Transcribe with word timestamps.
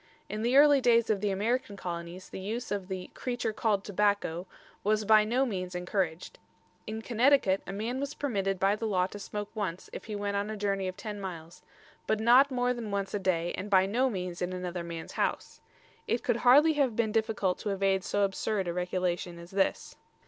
In 0.29 0.41
the 0.41 0.57
early 0.57 0.81
days 0.81 1.11
of 1.11 1.21
the 1.21 1.29
American 1.29 1.77
Colonies 1.77 2.29
the 2.29 2.39
use 2.39 2.71
of 2.71 2.87
the 2.87 3.11
"creature 3.13 3.53
called 3.53 3.83
Tobacko" 3.83 4.47
was 4.83 5.05
by 5.05 5.23
no 5.23 5.45
means 5.45 5.75
encouraged. 5.75 6.39
In 6.87 7.03
Connecticut 7.03 7.61
a 7.67 7.71
man 7.71 7.99
was 7.99 8.15
permitted 8.15 8.59
by 8.59 8.75
the 8.75 8.87
law 8.87 9.05
to 9.05 9.19
smoke 9.19 9.51
once 9.53 9.91
if 9.93 10.05
he 10.05 10.15
went 10.15 10.35
on 10.35 10.49
a 10.49 10.57
journey 10.57 10.87
of 10.87 10.97
ten 10.97 11.21
miles, 11.21 11.61
but 12.07 12.19
not 12.19 12.49
more 12.49 12.73
than 12.73 12.89
once 12.89 13.13
a 13.13 13.19
day 13.19 13.53
and 13.55 13.69
by 13.69 13.85
no 13.85 14.09
means 14.09 14.41
in 14.41 14.53
another 14.53 14.83
man's 14.83 15.11
house. 15.11 15.61
It 16.07 16.23
could 16.23 16.37
hardly 16.37 16.73
have 16.73 16.95
been 16.95 17.11
difficult 17.11 17.59
to 17.59 17.69
evade 17.69 18.03
so 18.03 18.23
absurd 18.23 18.67
a 18.67 18.73
regulation 18.73 19.37
as 19.37 19.51
this. 19.51 19.97